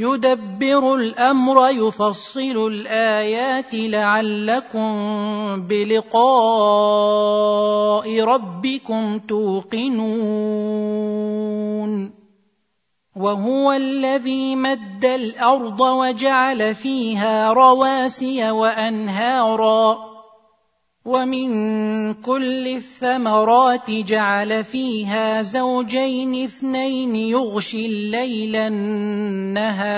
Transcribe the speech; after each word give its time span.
يدبر 0.00 0.94
الأمر 0.94 1.68
يفصل 1.68 2.56
الآيات 2.72 3.68
لعلكم 3.72 4.92
بلقاء 5.68 6.20
ربكم 8.20 9.18
توقنون. 9.18 10.20
وهو 13.16 13.72
الذي 13.72 14.56
مد 14.56 15.04
الأرض 15.04 15.80
وجعل 15.80 16.74
فيها 16.74 17.52
رواسي 17.52 18.50
وأنهارا. 18.50 20.19
ومن 21.10 22.14
كل 22.14 22.66
الثمرات 22.76 23.90
جعل 23.90 24.64
فيها 24.64 25.42
زوجين 25.42 26.44
اثنين 26.44 27.16
يغشي 27.16 27.86
الليل 27.86 28.56
النهار. 28.56 29.90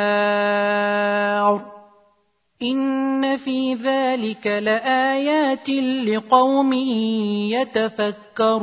إن 2.62 3.36
في 3.36 3.74
ذلك 3.74 4.46
لآيات 4.46 5.68
لقوم 6.08 6.72
يتفكرون. 8.32 8.62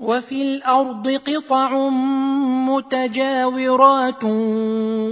وفي 0.00 0.42
الأرض 0.42 1.08
قطع 1.08 1.88
متجاورات 2.68 4.24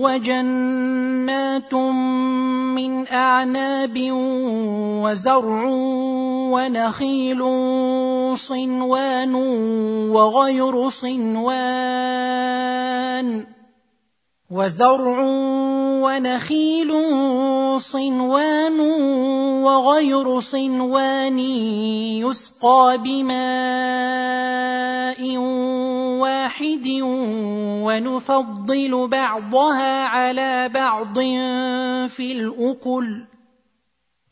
وجنات 0.01 1.75
من 1.75 3.09
أعناب 3.09 3.97
وزرع 5.05 5.65
ونخيل 6.53 7.43
صنوان 8.39 9.35
وغير 10.15 10.89
صنوان 10.89 12.39
وزرع 14.51 15.21
ونخيل 16.01 16.93
صنوان 17.81 18.81
وغير 19.61 20.41
صنوان 20.41 21.39
يسقى 22.25 22.99
بماء 23.05 23.37
واحد 26.17 26.87
ونفضل 27.85 29.09
بعضها 29.09 30.05
على 30.05 30.69
بعض 30.69 31.19
في 32.09 32.33
الأكل. 32.33 33.25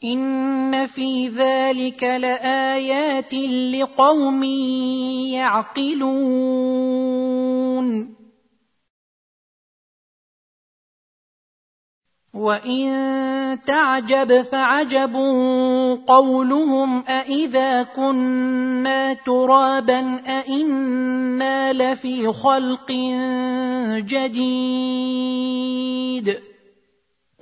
إن 0.04 0.86
في 0.86 1.28
ذلك 1.28 2.02
لآيات 2.04 3.34
لقوم 3.74 4.44
يعقلون. 5.36 6.16
وان 12.34 13.60
تعجب 13.66 14.42
فعجب 14.42 15.14
قولهم 16.06 17.04
أإذا 17.08 17.82
كنا 17.82 19.12
ترابا 19.14 20.20
أإنا 20.26 21.72
لفي 21.72 22.32
خلق 22.32 22.92
جديد 24.06 25.26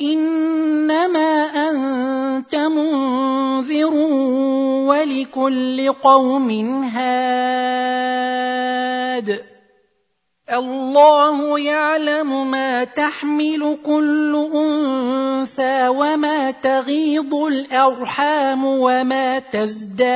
إنما 0.00 1.32
أنت 1.68 2.54
منذر 2.54 3.94
ولكل 4.84 5.92
قوم 5.92 6.50
هاد. 6.84 7.96
الله 10.52 11.58
يعلم 11.60 12.50
ما 12.50 12.84
تحمل 12.84 13.78
كل 13.86 14.50
أنثى 14.54 15.88
وما 15.88 16.50
تغيض 16.50 17.34
الأرحام 17.34 18.64
وما 18.64 19.38
تزداد. 19.38 20.06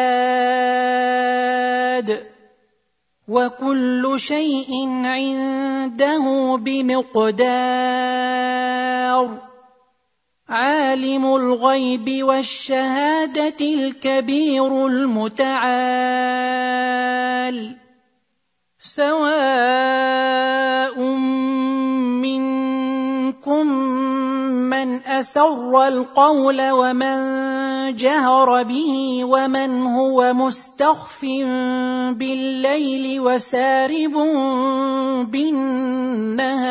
وكل 3.29 4.15
شيء 4.17 4.89
عنده 5.05 6.57
بمقدار. 6.61 7.51
عالم 10.51 11.25
الغيب 11.37 12.25
والشهادة 12.25 13.61
الكبير 13.61 14.87
المتعال. 14.87 15.57
سواء 18.83 20.21
منكم 22.19 23.67
من 24.75 25.07
أسر 25.07 25.89
القول 25.89 26.71
ومن 26.71 27.17
جهر 27.97 28.63
به 28.63 29.25
ومن 29.25 29.83
هو 29.83 30.33
مستخف 30.33 31.23
بالليل 32.19 33.21
وسارب 33.21 34.13
بالنهار. 35.31 36.71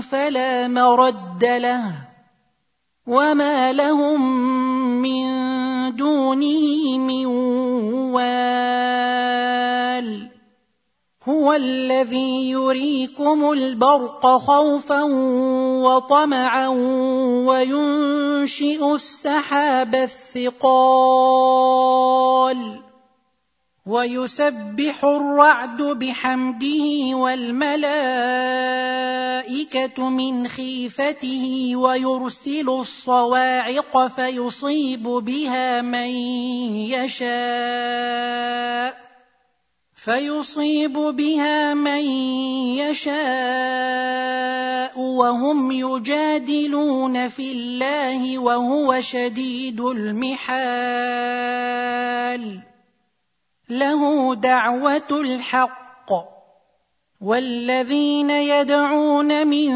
فلا 0.00 0.68
مرد 0.68 1.44
له 1.44 1.92
وما 3.06 3.72
لهم 3.72 4.20
من 5.02 5.26
دونه 5.96 6.98
من 6.98 7.26
وال 8.14 9.00
هو 11.28 11.52
الذي 11.52 12.50
يريكم 12.50 13.52
البرق 13.52 14.26
خوفا 14.26 15.02
وطمعا 15.82 16.68
وينشئ 17.46 18.94
السحاب 18.94 19.94
الثقال 19.94 21.30
ويسبح 23.86 25.04
الرعد 25.04 25.82
بحمده 25.82 27.16
والملائكة 27.16 27.70
من 30.08 30.48
خيفته 30.48 31.72
ويرسل 31.76 32.68
الصواعق 32.68 34.06
فيصيب 34.06 35.02
بها 35.02 35.82
من 35.82 36.10
يشاء 36.92 38.40
فيصيب 39.94 40.92
بها 40.92 41.74
من 41.74 42.04
يشاء 42.84 43.20
وهم 45.00 45.72
يجادلون 45.72 47.28
في 47.28 47.52
الله 47.52 48.38
وهو 48.38 49.00
شديد 49.00 49.80
المحال 49.80 51.10
له 53.70 54.34
دعوة 54.34 55.10
الحق. 55.10 55.80
والذين 57.20 58.30
يدعون 58.30 59.46
من 59.46 59.70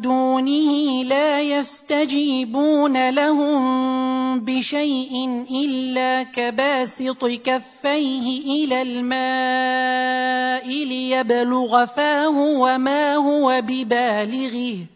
دونه 0.00 1.04
لا 1.04 1.40
يستجيبون 1.40 3.10
لهم 3.10 3.60
بشيء 4.40 5.44
إلا 5.50 6.22
كباسط 6.22 7.24
كفيه 7.24 8.64
إلى 8.64 8.82
الماء 8.82 10.68
ليبلغ 10.84 11.86
فاه 11.86 12.38
وما 12.38 13.14
هو 13.14 13.62
ببالغه. 13.64 14.95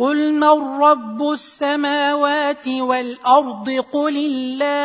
قل 0.00 0.32
من 0.32 0.80
رب 0.80 1.22
السماوات 1.22 2.68
والارض 2.68 3.70
قل 3.92 4.16
الله 4.16 4.80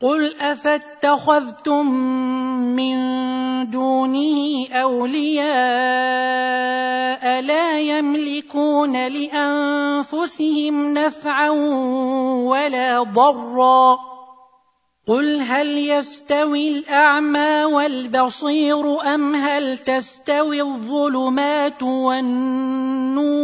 قل 0.00 0.34
افاتخذتم 0.40 1.86
من 2.76 2.96
دونه 3.70 4.66
اولياء 4.72 5.44
لا 7.40 7.80
يملكون 7.80 8.92
لانفسهم 9.06 10.94
نفعا 10.94 11.50
ولا 12.44 13.02
ضرا 13.02 14.13
قل 15.06 15.40
هل 15.40 15.66
يستوي 15.66 16.68
الاعمى 16.68 17.64
والبصير 17.64 19.14
ام 19.14 19.34
هل 19.34 19.76
تستوي 19.78 20.62
الظلمات 20.62 21.82
والنور 21.82 23.34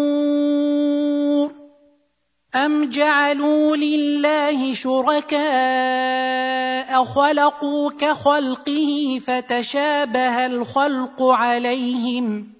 أم 2.55 2.91
جعلوا 2.91 3.77
لله 3.77 4.75
شركاء 4.75 5.41
خلقوا 7.05 7.91
كخلقه 7.91 9.21
فتشابه 9.27 10.47
الخلق 10.47 11.23
عليهم 11.23 12.60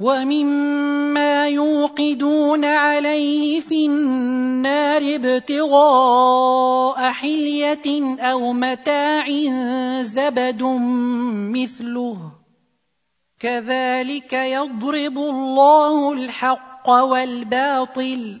ومما 0.00 1.48
يوقدون 1.48 2.64
عليه 2.64 3.60
في 3.60 3.86
النار 3.86 5.02
ابتغاء 5.14 7.10
حليه 7.10 8.16
أو 8.20 8.52
متاع 8.52 9.26
زبد 10.02 10.62
مثله 11.54 12.32
كذلك 13.40 14.32
يضرب 14.32 15.18
الله 15.18 16.12
الحق 16.12 16.90
والباطل 16.90 18.40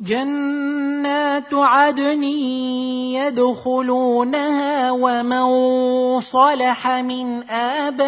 جنات 0.00 1.54
عدن 1.54 2.22
يدخلونها 3.16 4.90
ومن 4.90 5.46
صلح 6.20 6.88
من 6.88 7.50
آبائهم 7.50 8.00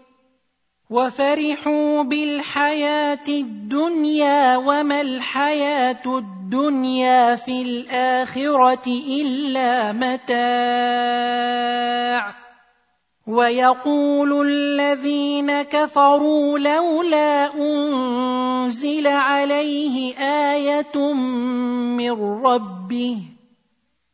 وفرحوا 0.91 2.03
بالحياة 2.03 3.27
الدنيا 3.27 4.57
وما 4.57 5.01
الحياة 5.01 6.03
الدنيا 6.05 7.35
في 7.35 7.61
الآخرة 7.61 8.87
إلا 8.87 9.91
متاع. 9.91 10.41
ويقول 13.27 14.47
الذين 14.47 15.61
كفروا 15.61 16.59
لولا 16.59 17.55
أنزل 17.55 19.07
عليه 19.07 20.17
آية 20.19 21.13
من 21.95 22.11
ربه 22.43 23.17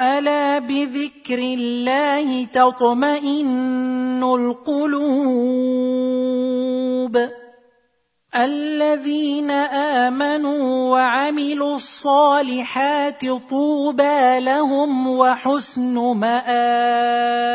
الا 0.00 0.58
بذكر 0.58 1.38
الله 1.38 2.44
تطمئن 2.44 4.22
القلوب 4.22 5.14
الذين 8.36 9.50
امنوا 10.10 10.90
وعملوا 10.92 11.74
الصالحات 11.74 13.20
طوبى 13.50 14.40
لهم 14.40 15.08
وحسن 15.08 15.94
مآب 16.18 17.54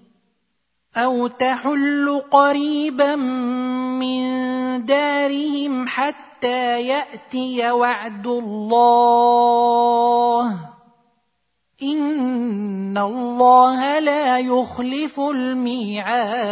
أو 0.97 1.27
تحل 1.27 2.21
قريبا 2.31 3.15
من 3.15 4.21
دارهم 4.85 5.87
حتى 5.87 6.81
ياتي 6.81 7.71
وعد 7.71 8.27
الله 8.27 9.51
ان 11.83 12.97
الله 12.97 13.99
لا 13.99 14.39
يخلف 14.39 15.19
الميعاد 15.19 16.51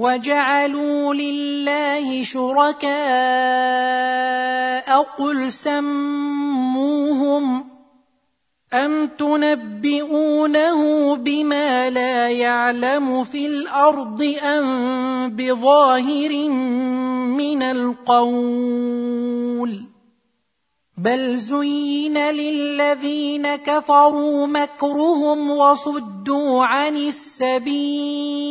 وجعلوا 0.00 1.14
لله 1.14 2.22
شركاء 2.24 2.88
قل 5.18 5.52
سموهم 5.52 7.44
أم 8.74 9.06
تنبئونه 9.06 10.80
بما 11.16 11.90
لا 11.90 12.28
يعلم 12.30 13.24
في 13.24 13.46
الأرض 13.46 14.22
أم 14.42 15.36
بظاهر 15.36 16.48
من 17.36 17.62
القول 17.62 19.10
بل 20.98 21.36
زين 21.36 22.18
للذين 22.18 23.56
كفروا 23.56 24.46
مكرهم 24.46 25.50
وصدوا 25.50 26.64
عن 26.64 26.96
السبيل 26.96 28.50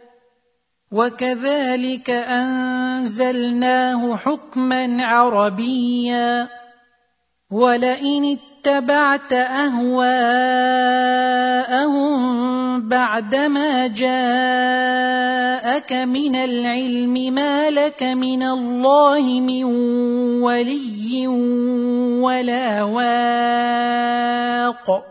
وكذلك 0.91 2.09
أنزلناه 2.09 4.15
حكما 4.15 4.97
عربيا. 5.01 6.47
ولئن 7.51 8.37
اتبعت 8.37 9.33
أهواءهم 9.33 10.11
بعدما 12.89 13.87
جاءك 13.87 15.93
من 15.93 16.35
العلم 16.35 17.33
ما 17.33 17.69
لك 17.69 18.03
من 18.03 18.43
الله 18.43 19.41
من 19.41 19.63
ولي 20.43 21.27
ولا 22.23 22.83
واق. 22.83 25.10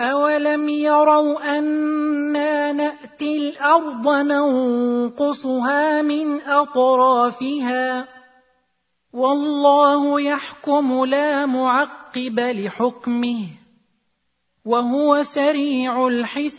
أولم 0.00 0.68
يروا 0.68 1.58
أنا 1.58 2.72
نأتي 2.72 3.36
الأرض 3.36 4.08
ننقصها 4.08 6.02
من 6.02 6.40
أطرافها 6.40 8.08
والله 9.12 10.20
يحكم 10.20 11.04
لا 11.04 11.46
معقب 11.46 12.40
لحكمه 12.40 13.46
وهو 14.64 15.22
سريع 15.22 16.06
الحساب 16.06 16.58